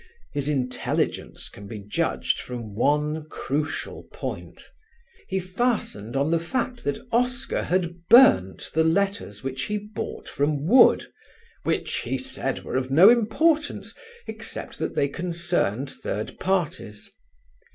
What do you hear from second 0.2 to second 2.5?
His intelligence can be judged